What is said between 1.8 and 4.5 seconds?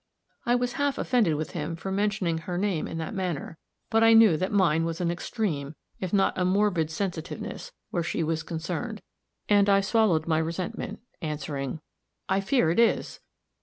mentioning her name in that manner; but I knew